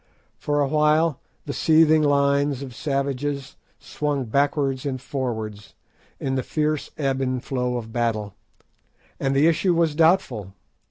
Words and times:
For 0.39 0.61
a 0.61 0.67
while 0.67 1.19
the 1.45 1.53
seething 1.53 2.01
lines 2.01 2.63
of 2.63 2.73
savages 2.73 3.55
swung 3.77 4.25
backwards 4.25 4.83
and 4.83 4.99
forwards, 4.99 5.75
in 6.19 6.33
the 6.33 6.41
fierce 6.41 6.89
ebb 6.97 7.21
and 7.21 7.43
flow 7.43 7.77
of 7.77 7.93
battle, 7.93 8.33
and 9.19 9.35
the 9.35 9.45
issue 9.45 9.75
was 9.75 9.93
doubtful. 9.93 10.53